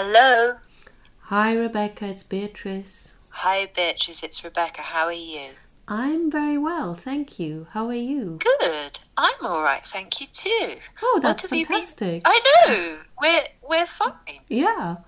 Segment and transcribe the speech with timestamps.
[0.00, 0.60] Hello.
[1.22, 2.06] Hi, Rebecca.
[2.06, 3.08] It's Beatrice.
[3.30, 4.22] Hi, Beatrice.
[4.22, 4.80] It's Rebecca.
[4.80, 5.48] How are you?
[5.88, 7.66] I'm very well, thank you.
[7.72, 8.38] How are you?
[8.38, 9.00] Good.
[9.16, 10.68] I'm all right, thank you too.
[11.02, 12.22] Oh, that's fantastic.
[12.24, 12.98] I know.
[13.20, 14.38] We're we're fine.
[14.48, 14.98] Yeah.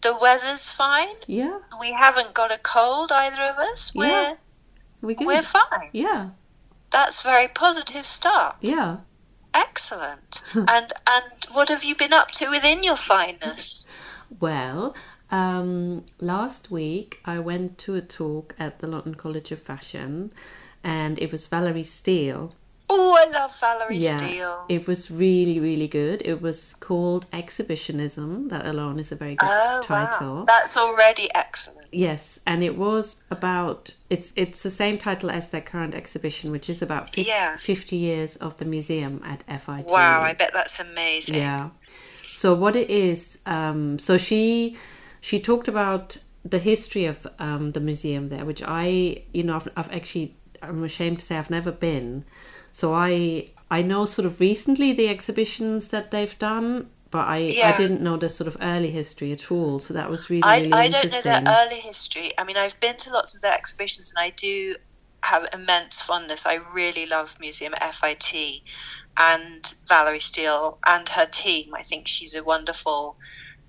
[0.00, 1.14] The weather's fine.
[1.28, 1.60] Yeah.
[1.80, 3.92] We haven't got a cold, either of us.
[3.94, 4.32] We're Yeah.
[5.02, 5.28] We good.
[5.28, 5.90] we're fine.
[5.92, 6.30] Yeah.
[6.90, 8.54] That's very positive start.
[8.60, 8.96] Yeah.
[9.54, 10.42] Excellent.
[10.54, 13.88] and and what have you been up to within your fineness?
[14.40, 14.94] Well,
[15.30, 20.32] um, last week I went to a talk at the London College of Fashion,
[20.82, 22.54] and it was Valerie Steele.
[22.90, 24.66] Oh, I love Valerie yeah, Steele.
[24.68, 26.20] it was really, really good.
[26.24, 28.48] It was called Exhibitionism.
[28.48, 30.34] That alone is a very good Oh title.
[30.38, 31.88] wow, that's already excellent.
[31.92, 36.68] Yes, and it was about it's it's the same title as their current exhibition, which
[36.68, 37.56] is about 50, Yeah.
[37.58, 39.86] 50 years of the museum at FIT.
[39.86, 41.36] Wow, I bet that's amazing.
[41.36, 41.70] Yeah.
[42.24, 44.76] So what it is, um, so she
[45.20, 49.68] she talked about the history of um, the museum there, which I, you know, I've,
[49.76, 52.24] I've actually I'm ashamed to say I've never been.
[52.72, 57.72] So I I know sort of recently the exhibitions that they've done, but I Yeah.
[57.74, 59.80] I didn't know the sort of early history at all.
[59.80, 62.30] So that was really I, really I don't know their early history.
[62.38, 64.76] I mean, I've been to lots of their exhibitions and I do
[65.24, 66.46] have immense fondness.
[66.46, 68.62] I really love Museum FIT
[69.30, 71.74] and Valerie Steele and her team.
[71.74, 73.16] I think she's a wonderful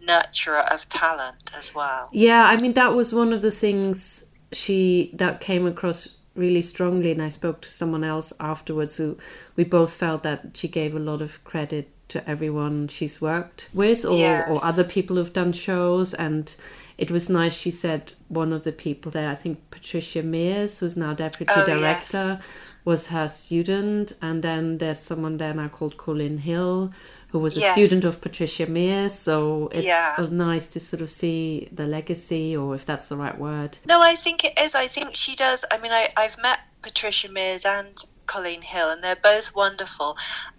[0.07, 2.09] nurturer of talent as well.
[2.11, 7.11] Yeah, I mean that was one of the things she that came across really strongly,
[7.11, 9.17] and I spoke to someone else afterwards who
[9.55, 14.03] we both felt that she gave a lot of credit to everyone she's worked with,
[14.05, 14.49] or, Yes.
[14.49, 16.55] or other people who've done shows, and
[16.97, 17.53] it was nice.
[17.53, 21.65] She said one of the people there, I think Patricia Mears, who's now deputy Oh,
[21.65, 22.41] director, yes.
[22.85, 26.91] Was her student, and then there's someone there now called Colleen Hill.
[27.31, 27.73] Who was a Yes.
[27.73, 30.27] student of Patricia Mears, so it's Yeah.
[30.29, 33.79] nice to sort of see the legacy, or if that's the right word.
[33.87, 34.75] No, I think it is.
[34.75, 35.65] I think she does.
[35.71, 37.91] I mean, I, I've met Patricia Mears and
[38.27, 40.15] Colleen Hill, and they're both wonderful.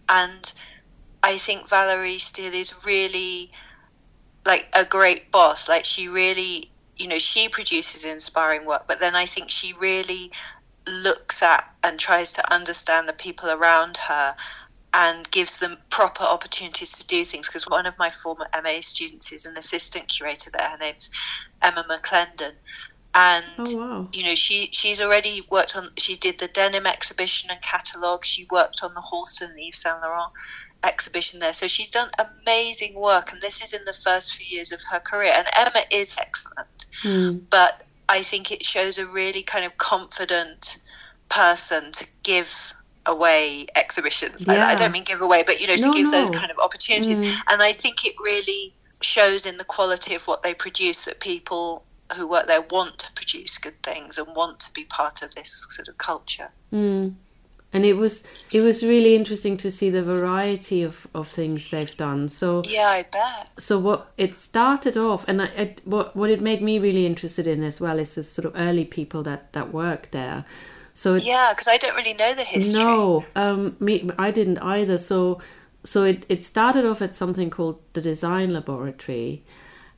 [0.09, 0.53] And
[1.23, 3.53] I think Valerie Steele is really
[4.45, 5.69] like a great boss.
[5.69, 10.33] Like, she really, you know, she produces inspiring work, but then I think she really
[11.03, 14.35] looks at and tries to understand the people around her
[14.95, 17.49] and gives them proper opportunities to do things.
[17.49, 20.69] Because one of my former MA students is an assistant curator there.
[20.69, 21.11] Her name's
[21.63, 22.53] Emma McClendon.
[23.17, 24.09] And Oh wow!
[24.13, 28.45] you know she she's already worked on she did the denim exhibition and catalogue she
[28.51, 30.33] worked on the Halston and Yves Saint Laurent
[30.85, 34.73] exhibition there so she's done amazing work and this is in the first few years
[34.73, 37.39] of her career and Emma is excellent Hmm.
[37.51, 40.79] but I think it shows a really kind of confident
[41.29, 42.75] person to give
[43.07, 46.31] away exhibitions I- I, don't mean give away but you know to No, give those
[46.31, 47.41] kind of opportunities Mm.
[47.53, 48.73] and I think it really
[49.03, 51.85] shows in the quality of what they produce that people
[52.17, 55.67] who work there want to produce good things and want to be part of this
[55.71, 56.51] sort of culture.
[56.73, 57.15] Mm.
[57.75, 61.97] And it was it was really interesting to see the variety of, of things they've
[61.97, 62.29] done.
[62.29, 63.63] So Yeah, I bet.
[63.63, 67.47] so what it started off, and I, I, what what it made me really interested
[67.49, 70.45] in as well is the sort of early people that that worked there.
[70.95, 72.83] So it, Yeah, because I don't really know the history.
[72.85, 74.97] No, um, me, I didn't either.
[74.99, 75.41] So,
[75.83, 79.43] so it, it started off at something called the Design Laboratory,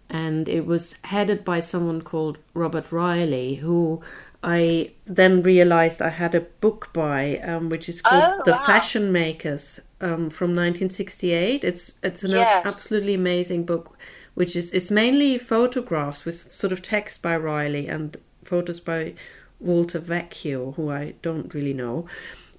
[0.09, 4.01] and it was headed by someone called Robert Riley, who
[4.47, 8.55] I then realized I had a book by, um, which is called Oh, The wow.
[8.55, 11.65] Fashion Makers um, from 1968.
[11.65, 12.65] It's it's an Yes.
[12.65, 13.99] absolutely amazing book,
[14.35, 19.15] which is it's mainly photographs with sort of text by Riley and photos by
[19.61, 22.07] Walter Vecchio, who I don't really know,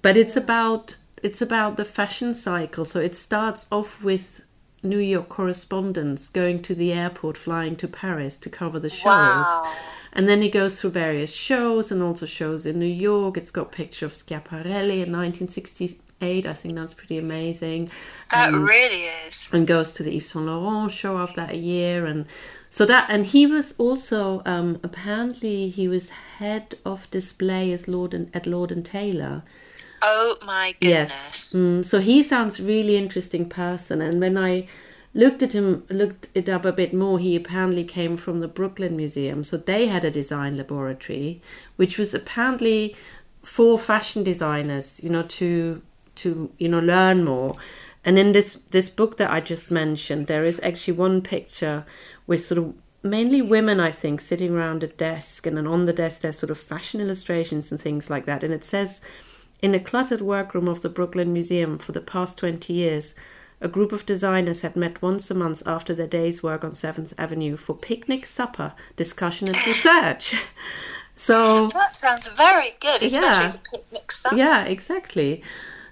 [0.02, 2.84] but it's about it's about the fashion cycle.
[2.84, 4.42] So it starts off with
[4.82, 9.62] New York correspondents going to the airport, flying to Paris to cover the shows.
[9.62, 9.97] Wow.
[10.12, 13.36] And then he goes through various shows and also shows in New York.
[13.36, 16.46] It's got picture of Schiaparelli in 1968.
[16.46, 17.90] I think that's pretty amazing.
[18.32, 19.48] That Um, really is.
[19.52, 22.26] and goes to the Yves Saint Laurent show of that year, and
[22.70, 28.14] so that and he was also um, apparently he was head of display as Lord
[28.14, 29.42] and, at Lord and Taylor.
[30.02, 31.84] Oh my Yes, goodness.
[31.84, 34.66] mm, so he sounds really interesting person, and when I
[35.14, 38.96] looked at him, looked it up a bit more, he apparently came from the Brooklyn
[38.96, 41.42] Museum, so they had a design laboratory,
[41.76, 42.94] which was apparently
[43.42, 45.82] for fashion designers, you know, to
[46.16, 47.54] to you know learn more.
[48.04, 51.84] And in this this book that I just mentioned, there is actually one picture
[52.26, 55.92] with sort of mainly women, I think, sitting around a desk, and then on the
[55.92, 58.44] desk there's sort of fashion illustrations and things like that.
[58.44, 59.00] And it says,
[59.62, 63.14] in a cluttered workroom of the Brooklyn Museum for the past twenty years,
[63.60, 67.12] a group of designers had met once a month after their day's work on 7th
[67.18, 70.34] Avenue for picnic, supper, discussion, and research.
[71.16, 73.48] so That sounds very good, especially Yeah.
[73.50, 74.36] the picnic supper.
[74.36, 75.42] yeah, exactly.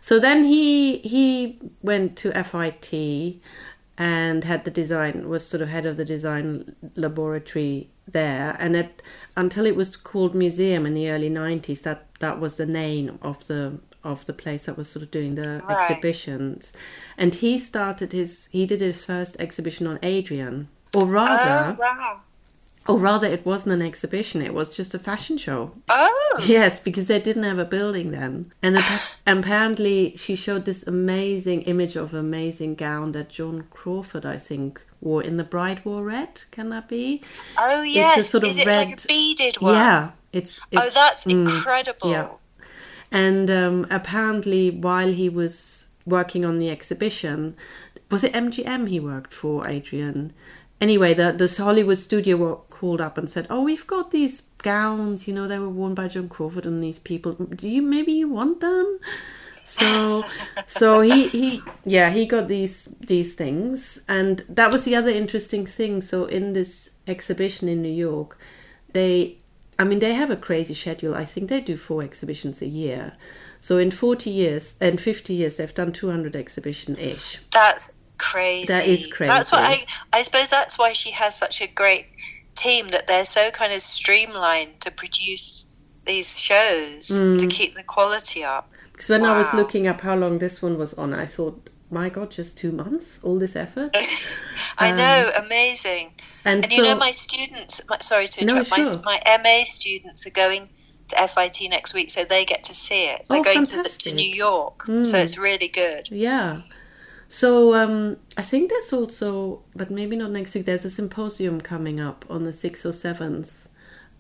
[0.01, 3.41] So then he he went to FIT
[3.99, 9.03] and had the design was sort of head of the design laboratory there, and it
[9.37, 11.81] until it was called museum in the early nineties.
[11.81, 15.35] That that was the name of the of the place that was sort of doing
[15.35, 15.91] the Right.
[15.91, 16.73] exhibitions,
[17.19, 22.21] and he started his he did his first exhibition on Adrian, or rather, Oh, wow.
[22.89, 25.73] or rather, it wasn't an exhibition; it was just a fashion show.
[25.89, 26.13] Oh,
[26.47, 28.53] Yes, because they didn't have a building then.
[28.63, 28.77] And
[29.27, 34.81] apparently, she showed this amazing image of an amazing gown that Joan Crawford, I think,
[35.01, 36.43] wore in The Bride Wore Red.
[36.51, 37.23] Can that be?
[37.59, 38.29] oh a yes.
[38.31, 39.75] sort of Is it like a beaded one?
[39.75, 40.61] Yeah, it's.
[40.77, 42.11] Oh, that's mm, incredible.
[42.13, 42.29] yeah.
[43.11, 47.57] And um, apparently, while he was working on the exhibition,
[48.11, 50.33] was it MGM he worked for, Adrian?
[50.81, 55.27] Anyway, the this Hollywood studio were called up and said, "Oh, we've got these gowns.
[55.27, 57.33] You know, they were worn by Joan Crawford and these people.
[57.33, 58.99] Do you maybe you want them?"
[59.53, 60.25] So,
[60.69, 65.67] so he he yeah he got these these things, and that was the other interesting
[65.67, 66.03] thing.
[66.03, 68.39] So in this exhibition in New York,
[68.93, 69.39] they
[69.79, 71.15] I mean, they have a crazy schedule.
[71.15, 73.17] I think they do four exhibitions a year.
[73.61, 77.39] So in 40 years and 50 years, they've done 200 exhibition ish.
[77.53, 78.73] That's crazy.
[78.73, 79.33] That is crazy.
[79.33, 79.77] That's what I.
[80.15, 82.07] I suppose that's why she has such a great
[82.55, 87.39] team that they're so kind of streamlined to produce these shows Mm.
[87.41, 88.71] to keep the quality up.
[88.93, 92.09] Because when I was looking up how long this one was on, I thought, my
[92.09, 93.19] God, just two months?
[93.23, 93.91] All this effort?
[94.79, 96.13] I Um, know, amazing.
[96.45, 99.03] And, And so, you know, my students, my, sorry to interrupt, No, sure.
[99.05, 100.69] my, my MA students are going
[101.09, 103.23] to FIT next week, so they get to see it.
[103.29, 104.15] They're Oh, going to, the, to.
[104.15, 105.23] New York, so Mm.
[105.23, 106.11] it's really good.
[106.11, 106.59] yeah.
[107.29, 111.99] So um, I think there's also, but maybe not next week, there's a symposium coming
[112.01, 113.69] up on the 6th or 7th,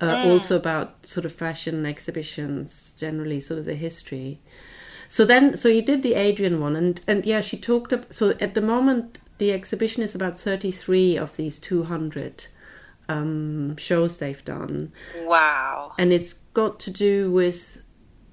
[0.00, 0.24] uh, Mm.
[0.32, 4.40] also about sort of fashion exhibitions, generally, sort of the history.
[5.08, 7.92] So then, so he did the Adrian one, and and yeah, she talked.
[7.92, 12.46] Up, so at the moment, the exhibition is about thirty three of these two hundred
[13.08, 14.92] um, shows they've done,
[15.26, 15.92] Wow.
[15.98, 17.80] and it's got to do with,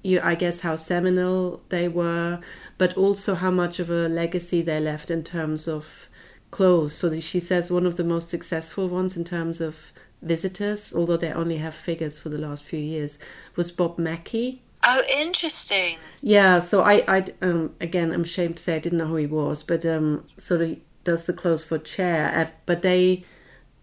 [0.02, 2.40] you, I guess, how seminal they were,
[2.78, 6.08] but also how much of a legacy they left in terms of
[6.50, 6.94] clothes.
[6.96, 9.92] So she says one of the most successful ones in terms of
[10.22, 13.18] visitors, although they only have figures for the last few years,
[13.54, 14.63] was Bob Mackie.
[14.86, 15.96] Oh, interesting.
[16.20, 19.26] Yeah, so I, I um, again, I'm ashamed to say I didn't know who he
[19.26, 22.32] was, but um, sort of does the clothes for Cher.
[22.34, 23.24] Uh, but they,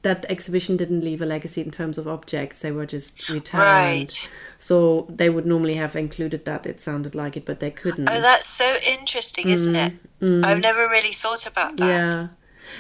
[0.04, 3.62] that exhibition didn't leave a legacy in terms of objects; they were just returned.
[3.64, 4.34] Right.
[4.60, 6.66] So they would normally have included that.
[6.66, 8.10] It sounded like it, but they couldn't.
[8.10, 9.94] Oh, that's so interesting, isn't it?
[10.22, 10.46] Mm.
[10.46, 11.88] I've never really thought about that.
[11.88, 12.28] Yeah.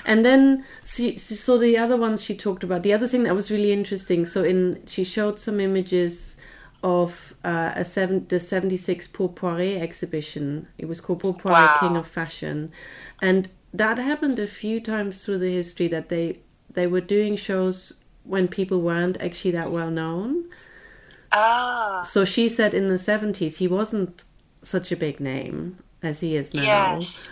[0.06, 3.52] And then, see, so the other ones she talked about, the other thing that was
[3.52, 4.26] really interesting.
[4.26, 6.31] So in she showed some images
[6.84, 10.68] of uh, a seven, the seventy six Paul Poiret exhibition.
[10.78, 11.78] It was called Paul Poiret, Wow.
[11.80, 12.72] King of Fashion,
[13.22, 16.40] and that happened a few times through the history that they
[16.74, 20.46] they were doing shows when people weren't actually that well known.
[21.34, 24.24] Ah, So she said in the seventies he wasn't
[24.64, 26.62] such a big name as he is now.
[26.64, 27.32] yes.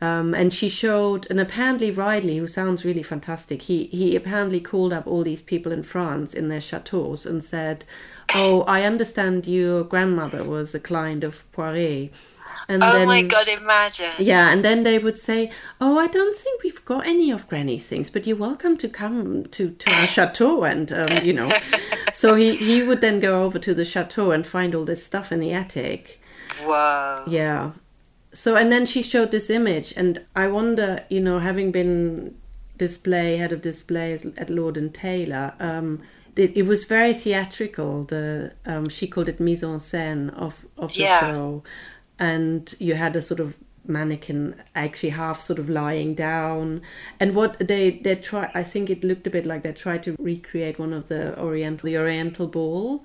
[0.00, 4.92] Um, and she showed, and apparently Riley, who sounds really fantastic, he, he apparently called
[4.92, 7.84] up all these people in France in their chateaus and said,
[8.34, 12.10] "Oh, I understand your grandmother was a client of Poiret."
[12.68, 14.26] And Oh then, my God, imagine.
[14.26, 15.50] yeah, and then they would say,
[15.80, 19.46] "Oh, I don't think we've got any of Granny's things, but you're welcome to come
[19.46, 21.48] to, to our chateau." And um, you know,
[22.14, 25.32] so he he would then go over to the chateau and find all this stuff
[25.32, 26.18] in the attic.
[26.66, 27.24] Wow.
[27.28, 27.72] Yeah.
[28.36, 32.36] So and then she showed this image, and I wonder, you know, having been
[32.76, 36.02] display head of display at Lord and Taylor, um,
[36.36, 38.04] it, it was very theatrical.
[38.04, 41.20] The um, she called it mise en scène of of the Yeah.
[41.20, 41.62] show,
[42.18, 43.54] and you had a sort of
[43.88, 46.82] mannequin actually half sort of lying down
[47.20, 50.16] and what they they try i think it looked a bit like they tried to
[50.18, 53.04] recreate one of the oriental the oriental ball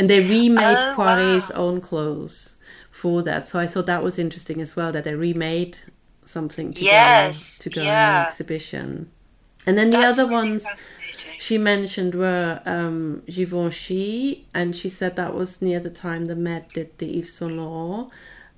[0.00, 1.56] and they remade Oh, Poiret's wow.
[1.56, 2.56] own clothes
[2.90, 3.46] for that.
[3.46, 5.76] So I thought that was interesting as well that they remade
[6.24, 8.22] something to Yes, go, to go on yeah.
[8.24, 9.10] the exhibition.
[9.66, 15.34] And then the other really ones she mentioned were um, Givenchy, and she said that
[15.34, 18.10] was near the time the Met did the Yves Saint Laurent,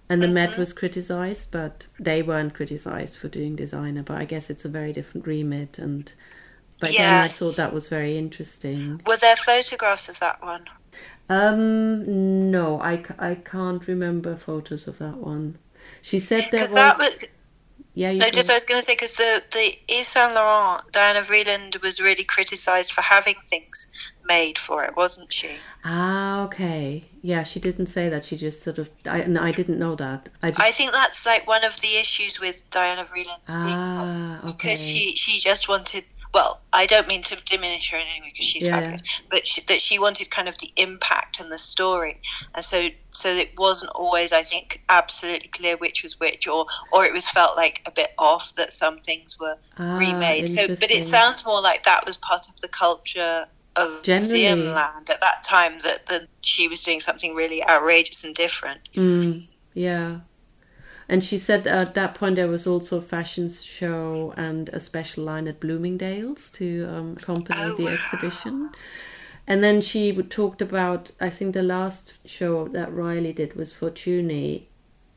[0.09, 0.35] and the Mm-hmm.
[0.35, 4.05] Met was criticized, but they weren't criticized for doing designer.
[4.05, 6.13] But I guess it's a very different remit, and
[6.79, 9.01] but again, I thought that was very interesting.
[9.05, 10.65] Were there photographs of that one?
[11.29, 15.59] Um, no, I, I can't remember photos of that one.
[16.03, 16.75] She said there was.
[16.75, 17.35] that was
[17.95, 20.35] yeah, you No, can- just I was going to say because the the Yves Saint
[20.35, 23.93] Laurent Diana Vreeland was really criticised for having things
[24.27, 25.51] made for it, wasn't she?
[25.85, 27.05] ah, okay.
[27.23, 28.25] Yeah, she didn't say that.
[28.25, 28.91] She just sort of.
[29.07, 30.29] I, no, I didn't know that.
[30.43, 34.39] I just, I think that's like one of the issues with Diana Vreeland's things ah,
[34.39, 34.53] okay.
[34.53, 36.05] because she she just wanted.
[36.35, 38.81] Well, I don't mean to diminish her in any way because she's Yeah.
[38.81, 42.21] fabulous, but she, that she wanted kind of the impact and the story,
[42.55, 47.05] and so so it wasn't always, I think, absolutely clear which was which, or or
[47.05, 50.49] it was felt like a bit off that some things were Ah, remade.
[50.49, 53.45] So, but it sounds more like that was part of the culture
[53.77, 54.33] of Generally.
[54.33, 55.73] museum land at that time.
[55.81, 58.81] That that she was doing something really outrageous and different.
[58.95, 59.39] Mm,
[59.75, 60.21] yeah.
[61.13, 65.25] And she said at that point there was also a fashion show and a special
[65.25, 67.93] line at Bloomingdale's to um, accompany Oh, the wow.
[67.93, 68.71] exhibition.
[69.47, 74.69] And then she talked about, I think the last show that Riley did was Fortuny,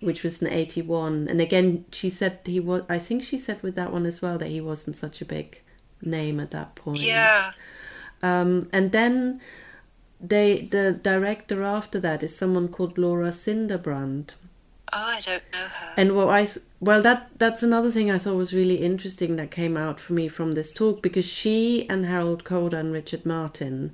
[0.02, 1.30] which was in 81.
[1.30, 4.38] And again, she said he was, I think she said with that one as well
[4.40, 5.62] that he wasn't such a big
[6.02, 7.00] name at that point.
[7.02, 7.52] Yeah.
[8.22, 9.40] Um, and then
[10.20, 14.32] they, the director after that is someone called Laura Sinderbrand.
[14.94, 15.68] Oh, I don't know.
[15.98, 16.48] And what I
[16.80, 20.28] well that that's another thing I thought was really interesting that came out for me
[20.28, 23.94] from this talk because she and Harold Koda and Richard Martin,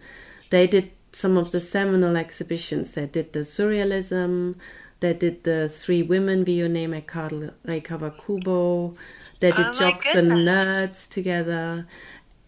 [0.49, 2.93] they did some of the seminal exhibitions.
[2.93, 4.55] They did the surrealism.
[5.01, 8.91] They did the three women, Vionnet McCardell, Rei Kawakubo.
[9.39, 10.31] They did Oh Jocks and.
[10.31, 11.87] Nerds together.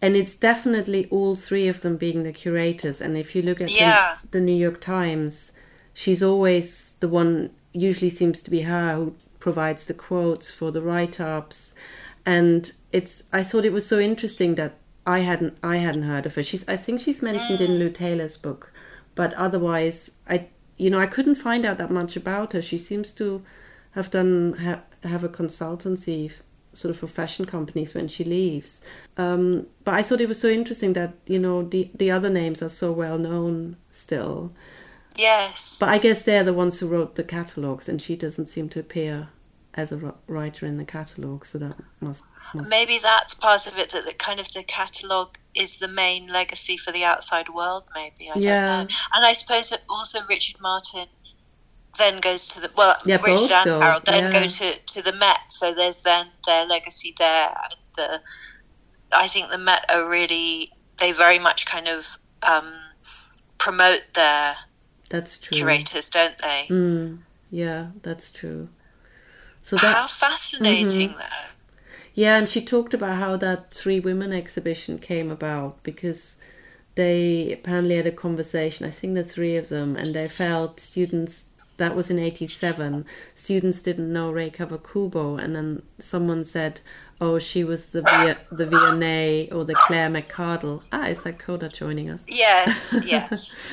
[0.00, 3.00] And it's definitely all three of them being the curators.
[3.00, 5.52] And if you look at the- the New York Times,
[5.94, 10.80] she's always the one usually seems to be her who provides the quotes for the
[10.80, 11.74] write-ups.
[12.24, 14.72] And it's i thought it was so interesting that
[15.04, 16.42] i hadn't i hadn't heard of her.
[16.42, 18.72] She's i think she's mentioned in lou taylor's book
[19.14, 19.98] but otherwise
[20.34, 20.36] i
[20.78, 22.62] you know i couldn't find out that much about her.
[22.62, 23.26] She seems to
[23.96, 24.80] have done ha,
[25.14, 26.32] have a consultancy
[26.72, 28.80] sort of for fashion companies when she leaves.
[29.18, 32.62] Um, but i thought it was so interesting that you know the the other names
[32.62, 34.36] are so well known still
[35.16, 35.78] Yes.
[35.80, 38.80] but I guess they're the ones who wrote the catalogs, and she doesn't seem to
[38.80, 39.28] appear
[39.74, 42.22] as a writer in the catalog, so that must.
[42.54, 43.90] must Maybe that's part of it.
[43.90, 47.84] That the kind of the catalogue is the main legacy for the outside world.
[47.94, 48.66] Maybe I Yeah.
[48.66, 48.96] don't know.
[49.14, 51.06] And I suppose that also Richard Martin
[51.98, 54.30] then goes to the well, Yeah, Richard and Harold then yeah.
[54.40, 55.38] go to to the Met.
[55.48, 57.48] So there's then their legacy there.
[57.48, 58.20] And the
[59.16, 62.16] I think the Met are really they very much kind of
[62.48, 62.72] um,
[63.58, 64.54] promote their
[65.14, 65.58] That's true.
[65.58, 66.64] curators, don't they?
[66.70, 67.18] Mm,
[67.52, 68.68] yeah, that's true.
[69.62, 71.18] So that How fascinating, Mm-hmm.
[71.18, 71.50] though.
[72.14, 76.34] Yeah, and she talked about how that three women exhibition came about because
[76.96, 81.44] they apparently had a conversation, I think the three of them, and they felt students
[81.76, 83.04] that was in 87
[83.34, 86.80] students didn't know Ray Kubo and then someone said
[87.20, 91.68] oh she was the Via, the Vionnet or the Claire McCardell ah it's like Koda
[91.68, 93.68] joining us Yes, yes.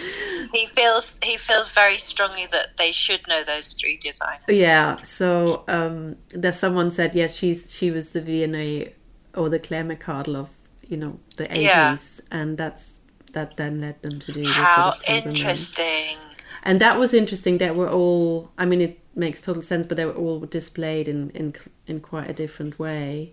[0.53, 4.61] he feels he feels very strongly that they should know those three designers.
[4.61, 8.93] Yeah, so um, there's someone said yes, she's she was the Vionnet
[9.35, 10.49] or the Claire McCardell of
[10.87, 11.95] you know the 80s, Yeah.
[12.31, 12.93] and that's
[13.33, 16.17] that then led them to do this How sort of interesting.
[16.63, 17.57] And that was interesting.
[17.57, 18.51] They were all.
[18.57, 21.55] I mean, it makes total sense, but they were all displayed in in
[21.87, 23.31] in quite a different way.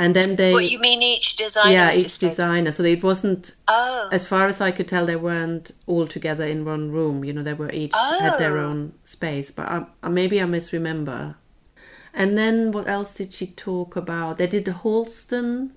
[0.00, 1.72] And then they, What you mean each designer?
[1.72, 2.70] yeah, each displayed- designer.
[2.72, 6.64] So it wasn't Oh, as far as I could tell, they weren't all together in
[6.64, 7.24] one room.
[7.24, 8.66] You know, they were each had their Oh.
[8.68, 9.50] own space.
[9.50, 11.34] But I, I- maybe I misremember.
[12.14, 14.38] And then what else did she talk about?
[14.38, 15.70] They did the Halston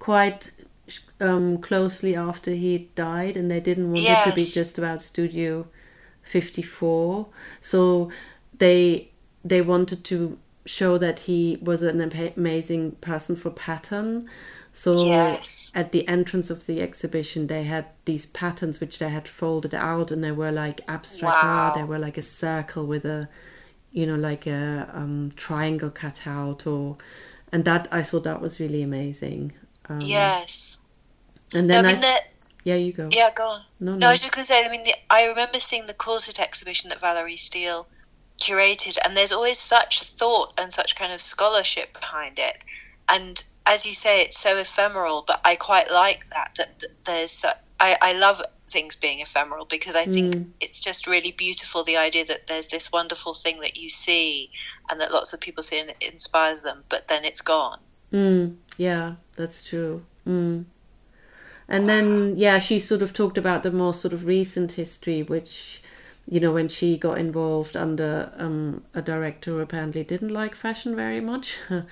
[0.00, 0.50] quite
[1.20, 5.66] um, closely after he died, and they didn't want it to be just about Studio
[6.22, 7.28] Fifty Four.
[7.62, 8.10] So
[8.64, 9.10] they
[9.44, 10.16] they wanted to
[10.66, 12.00] show that he was an
[12.36, 14.28] amazing person for pattern.
[14.72, 15.70] So Yes.
[15.74, 20.10] at the entrance of the exhibition, they had these patterns which they had folded out,
[20.12, 21.76] and they were like abstract art.
[21.76, 21.82] Wow.
[21.82, 23.20] They were like a circle with a,
[23.92, 26.96] you know, like a um, triangle cut out, or,
[27.52, 29.52] and that I thought that was really amazing.
[29.88, 30.78] Um, yes.
[31.52, 32.20] And No, I then I, mean that.
[32.64, 33.08] yeah, you go.
[33.12, 33.60] Yeah, go on.
[33.78, 34.08] No, No, no.
[34.08, 34.64] I was just going to say.
[34.66, 37.86] I mean, the, I remember seeing the corset exhibition that Valerie Steele
[38.44, 42.58] curated, and there's always such thought and such kind of scholarship behind it.
[43.08, 46.50] And as you say, it's so ephemeral, but I quite like that.
[46.58, 47.44] That, that there's,
[47.80, 50.50] I, I love things being ephemeral because I think Mm.
[50.60, 51.84] it's just really beautiful.
[51.84, 54.50] The idea that there's this wonderful thing that you see,
[54.90, 57.78] and that lots of people see, and it inspires them, but then it's gone.
[58.12, 60.04] Mm, yeah, that's true.
[60.26, 60.64] Mm.
[61.68, 65.82] And then, yeah, she sort of talked about the more sort of recent history, which
[66.26, 70.96] you know, when she got involved under um, a director who apparently didn't like fashion
[70.96, 71.56] very much.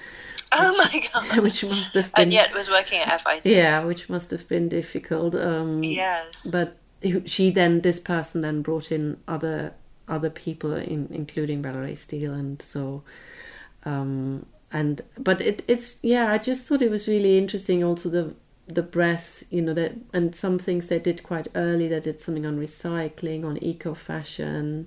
[0.54, 1.38] Oh my god!
[1.42, 3.46] which must have been and yet was working at FIT.
[3.46, 5.34] yeah, which must have been difficult.
[5.34, 6.50] Um, Yes.
[6.52, 6.76] but
[7.26, 9.72] she then this person then brought in other
[10.08, 13.02] other people in, including Valerie Steele and so
[13.84, 18.34] um and but it it's yeah I just thought it was really interesting also the
[18.68, 22.46] the breadth you know that and some things they did quite early they did something
[22.46, 24.86] on recycling on eco fashion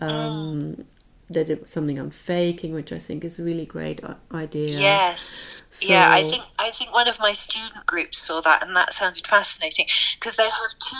[0.00, 0.84] um
[1.28, 4.00] they did something on faking which I think is a really great
[4.32, 5.64] idea Yes.
[5.80, 9.26] yeah, I think I think one of my student groups saw that, and that sounded
[9.26, 9.86] fascinating
[10.18, 10.96] because they have two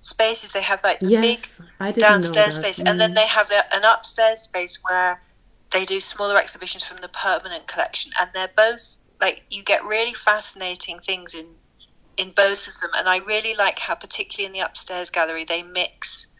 [0.00, 0.52] spaces.
[0.52, 3.14] They have like the big yes I downstairs space, and then Mm.
[3.14, 5.20] they have the, an upstairs space where
[5.72, 10.12] they do smaller exhibitions from the permanent collection, and they're both like you get really
[10.12, 11.46] fascinating things in
[12.18, 15.62] in both of them, and I really like how, particularly in the upstairs gallery, they
[15.62, 16.34] mix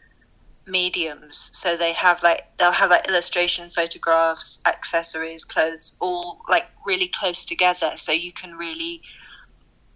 [0.67, 1.49] mediums.
[1.53, 7.45] So they have like they'll have like illustration, photographs, accessories, clothes, all like really close
[7.45, 9.01] together, so you can really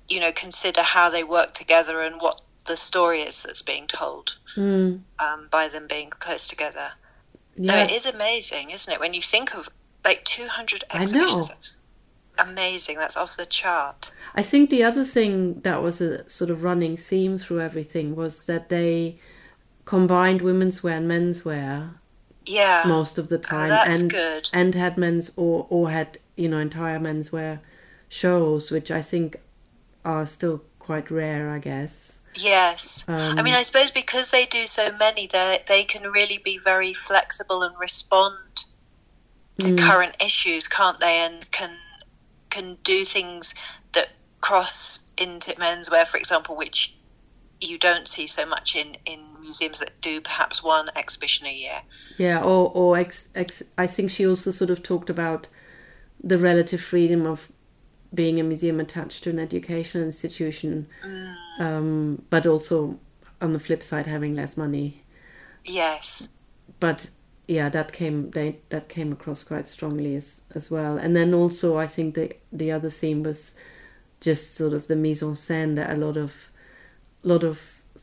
[0.09, 4.37] you know consider how they work together and what the story is that's being told
[4.57, 5.03] Mm.
[5.19, 6.87] um, by them being close together.
[7.57, 8.99] No, yeah it is amazing, isn't it?
[8.99, 9.69] When you think of
[10.05, 11.01] like 200 I know.
[11.01, 11.80] exhibitions,
[12.39, 12.97] amazing.
[12.97, 14.11] That's off the chart.
[14.35, 18.45] I think the other thing that was a sort of running theme through everything was
[18.45, 19.19] that they
[19.85, 21.95] combined women's wear and men's wear
[22.45, 22.83] Yeah.
[22.87, 24.49] most of the Oh, time that's and good.
[24.53, 27.61] and had men's or or had you know entire men's wear
[28.09, 29.37] shows which I think
[30.05, 33.03] are still quite rare I guess Yes.
[33.09, 36.57] um, I mean, I suppose because they do so many, they they can really be
[36.63, 38.37] very flexible and respond
[39.59, 39.77] to Mm.
[39.77, 41.25] current issues, can't they?
[41.25, 41.69] And can
[42.51, 43.55] can do things
[43.93, 44.09] that
[44.41, 46.95] cross into menswear, for example, which
[47.61, 51.79] you don't see so much in in museums that do perhaps one exhibition a year.
[52.17, 55.47] yeah or or ex, ex, I think she also sort of talked about
[56.23, 57.51] the relative freedom of
[58.13, 61.59] being a museum attached to an educational institution Mm.
[61.59, 62.99] um, but also
[63.41, 65.03] on the flip side having less money
[65.65, 66.29] Yes.
[66.79, 67.09] but
[67.51, 71.77] yeah that came they that came across quite strongly as as well and then also
[71.77, 73.53] i think the the other theme was
[74.21, 76.31] just sort of the mise en scène that a lot of
[77.23, 77.59] lot of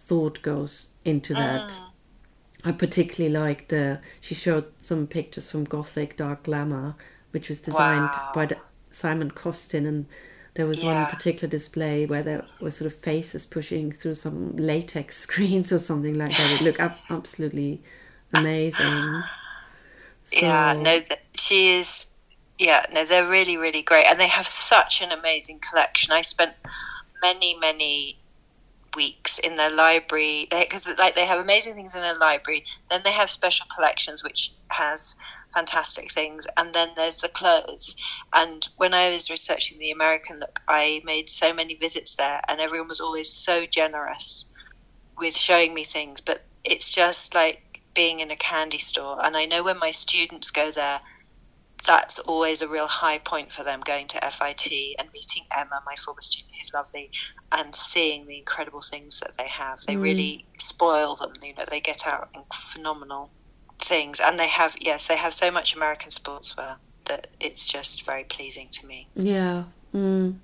[0.09, 2.69] thought goes into that Mm.
[2.69, 6.95] i particularly liked the she showed some pictures from gothic dark glamour
[7.33, 8.33] which was designed Wow.
[8.35, 8.57] by the,
[8.91, 10.07] simon costin and
[10.55, 15.17] there was one particular display where there were sort of faces pushing through some latex
[15.27, 16.61] screens or something like that.
[16.61, 17.81] It looked ab- absolutely
[18.33, 19.23] amazing.
[20.33, 22.12] Yeah, So- no, th- she is.
[22.59, 26.12] Yeah, no, they're really, really great, and they have such an amazing collection.
[26.12, 26.55] I spent
[27.23, 28.19] many, many
[28.97, 32.64] weeks in their library because, like, they have amazing things in their library.
[32.91, 35.17] Then they have special collections, which has
[35.55, 37.97] fantastic things, and then there's the clothes.
[38.35, 42.61] And when I was researching the American look, I made so many visits there, and
[42.61, 44.53] everyone was always so generous
[45.17, 46.21] with showing me things.
[46.21, 47.62] But it's just like
[47.99, 49.17] being in a candy store.
[49.25, 50.99] And I know when my students go there,
[51.85, 55.97] that's always a real high point for them going to FIT and meeting Emma, my
[55.97, 57.11] former student, who's lovely,
[57.59, 59.81] and seeing the incredible things that they have.
[59.89, 60.03] They Mm.
[60.03, 61.33] really spoil them.
[61.43, 63.33] You know, they get out in phenomenal
[63.81, 68.25] things, and they have yes, they have so much American sportswear that it's just very
[68.25, 69.09] pleasing to me.
[69.17, 69.65] Yeah.
[69.93, 70.39] Mm.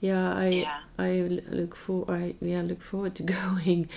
[0.00, 0.80] Yeah, I Yeah.
[0.98, 1.10] I
[1.58, 3.88] look for I yeah look forward to going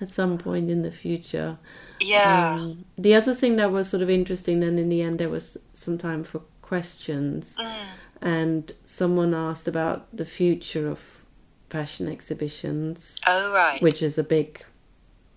[0.00, 1.58] at some point in the future.
[2.00, 2.58] Yeah.
[2.60, 5.56] Um, the other thing that was sort of interesting then in the end there was
[5.72, 7.86] some time for questions Mm.
[8.20, 11.24] and someone asked about the future of
[11.70, 13.80] fashion exhibitions, Oh right.
[13.82, 14.62] which is a big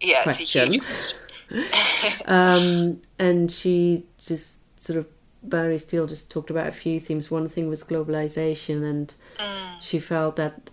[0.02, 1.18] yeah, it's a huge question.
[1.50, 2.26] question.
[2.28, 5.08] um, and she just sort of
[5.44, 7.30] Valerie Steele just talked about a few themes.
[7.32, 9.82] One thing was globalization, and Mm.
[9.82, 10.70] she felt that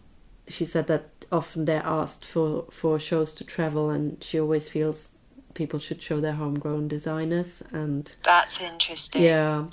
[0.46, 5.08] she said that often they're asked for for shows to travel, and she always feels
[5.54, 9.22] people should show their homegrown designers and That's interesting.
[9.22, 9.66] yeah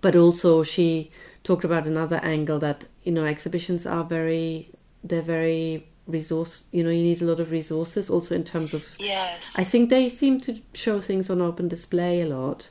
[0.00, 1.10] but also she
[1.44, 4.70] talked about another angle that you know exhibitions are very
[5.02, 8.84] they're very resource you know you need a lot of resources also in terms of
[9.00, 9.58] Yes.
[9.58, 12.68] I think they seem to show things on open display a lot,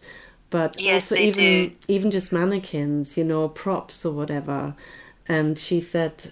[0.50, 1.76] but Yes, also they even do.
[1.88, 4.76] even just mannequins, you know, props or whatever.
[5.28, 6.32] And she said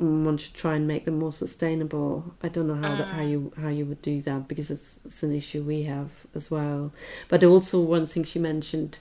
[0.00, 2.34] one should try and make them more sustainable.
[2.42, 3.12] I don't know how that, Mm.
[3.12, 6.50] how you how you would do that because it's it's an issue we have as
[6.50, 6.92] well.
[7.28, 8.98] But also one thing she mentioned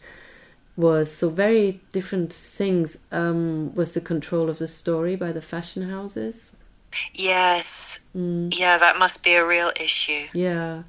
[0.75, 5.89] was so very different things um, was the control of the story by the fashion
[5.89, 6.51] houses.
[7.13, 8.07] yes.
[8.15, 8.57] Mm.
[8.57, 10.27] Yeah, that must be a real issue.
[10.33, 10.83] Yeah,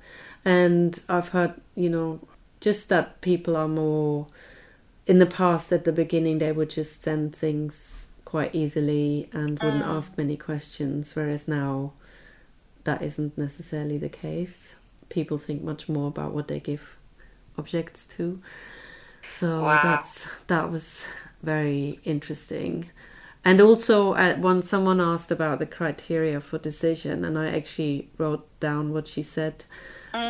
[0.45, 2.21] And I've heard, you know,
[2.61, 4.27] just that people are more.
[5.07, 8.00] In the past, at the beginning, they would just send things
[8.31, 9.97] quite easily and wouldn't Mm.
[9.97, 11.93] ask many questions, whereas now
[12.85, 14.75] that isn't necessarily the case.
[15.09, 16.97] People think much more about what they give
[17.59, 18.41] objects to.
[19.23, 19.81] So Wow.
[19.83, 21.03] that's that was
[21.43, 22.91] very interesting.
[23.45, 28.45] And also, uh, when someone asked about the criteria for decision, and I actually wrote
[28.61, 29.65] down what she said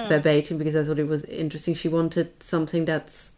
[0.09, 1.75] verbatim because I thought it was interesting.
[1.75, 3.33] She wanted something that's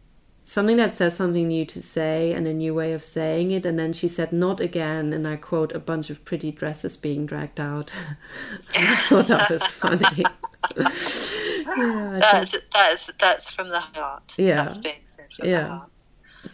[0.44, 3.64] something that says something new to say and a new way of saying it.
[3.66, 7.26] And then she said, "Not again," and I quote, "A bunch of pretty dresses being
[7.26, 7.90] dragged out."
[8.76, 10.24] I thought that was funny.
[10.76, 14.34] yeah, That's that's that's from the heart.
[14.38, 14.56] Yeah.
[14.56, 15.88] That's being said from the heart.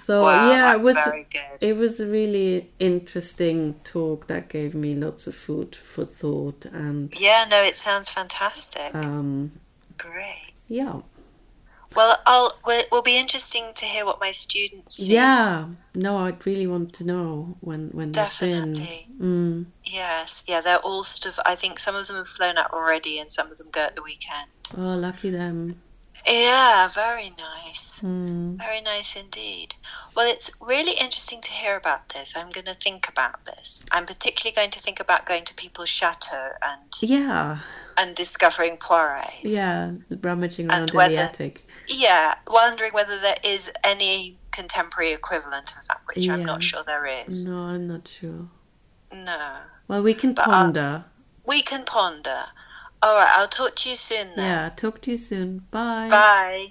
[0.04, 1.62] So Wow, yeah, it was very good.
[1.66, 7.10] it was a really interesting talk that gave me lots of food for thought and
[7.18, 8.94] Yeah, no, it sounds fantastic.
[8.94, 9.50] um
[9.96, 10.52] Great.
[10.68, 11.00] yeah
[11.96, 12.50] Well, I'll.
[12.66, 15.14] Well, it will be interesting to hear what my students see.
[15.14, 18.72] yeah no I'd really want to know when when they've in.
[18.72, 19.00] Definitely.
[19.20, 20.44] mm, Yes.
[20.46, 21.40] Yeah, they're all sort of.
[21.46, 23.96] I think some of them have flown out already, and some of them go at
[23.96, 24.50] the weekend.
[24.76, 25.80] oh lucky them
[26.26, 28.02] Yeah, very nice.
[28.04, 29.74] mm, Very nice indeed.
[30.14, 32.34] Well, it's really interesting to hear about this.
[32.36, 33.86] I'm going to think about this.
[33.92, 37.58] I'm particularly going to think about going to people's chateau and yeah
[38.00, 39.56] and discovering Poirets.
[39.56, 45.70] yeah rummaging around in whether- the attic Yeah, wondering whether there is any contemporary equivalent
[45.70, 47.48] of that, which I'm not sure there is.
[47.48, 48.48] no I'm not sure
[49.12, 49.56] No.
[49.88, 51.04] well we can But, uh, ponder
[51.46, 52.30] We can ponder.
[53.02, 54.46] All right, I'll talk to you soon then.
[54.46, 56.66] yeah talk to you soon bye Bye.